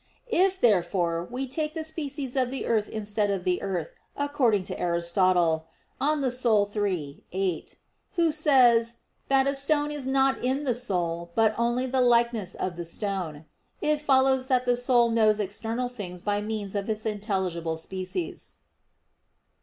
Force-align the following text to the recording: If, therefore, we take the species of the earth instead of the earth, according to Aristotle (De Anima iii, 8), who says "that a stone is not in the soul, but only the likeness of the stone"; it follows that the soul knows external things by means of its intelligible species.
If, 0.31 0.59
therefore, 0.59 1.27
we 1.29 1.45
take 1.45 1.75
the 1.75 1.83
species 1.83 2.35
of 2.35 2.49
the 2.49 2.65
earth 2.65 2.89
instead 2.89 3.29
of 3.29 3.43
the 3.43 3.61
earth, 3.61 3.93
according 4.17 4.63
to 4.63 4.79
Aristotle 4.79 5.67
(De 5.99 6.05
Anima 6.05 6.31
iii, 6.83 7.23
8), 7.31 7.75
who 8.15 8.31
says 8.31 8.95
"that 9.27 9.45
a 9.45 9.53
stone 9.53 9.91
is 9.91 10.07
not 10.07 10.39
in 10.43 10.63
the 10.63 10.73
soul, 10.73 11.29
but 11.35 11.53
only 11.55 11.85
the 11.85 12.01
likeness 12.01 12.55
of 12.55 12.77
the 12.77 12.85
stone"; 12.85 13.45
it 13.79 14.01
follows 14.01 14.47
that 14.47 14.65
the 14.65 14.75
soul 14.75 15.11
knows 15.11 15.39
external 15.39 15.87
things 15.87 16.23
by 16.23 16.41
means 16.41 16.73
of 16.73 16.89
its 16.89 17.05
intelligible 17.05 17.77
species. 17.77 18.53